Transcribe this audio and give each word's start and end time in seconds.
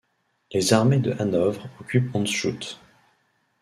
Les 0.51 0.73
armées 0.73 0.97
de 0.97 1.11
Hanovre 1.21 1.69
occupent 1.79 2.15
Hondschoote. 2.15 2.79